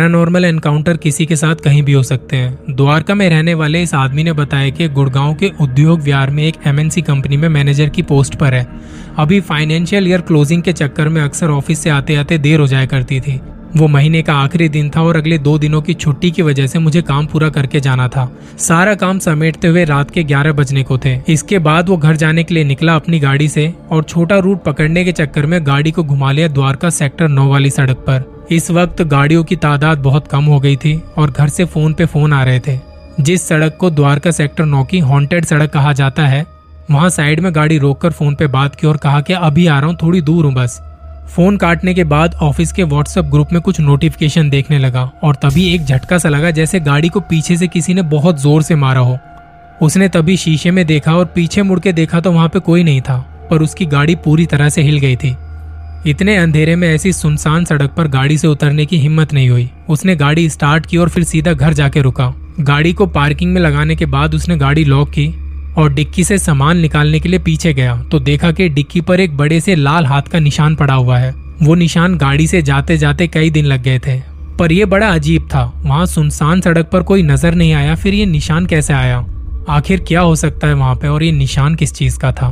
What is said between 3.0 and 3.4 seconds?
में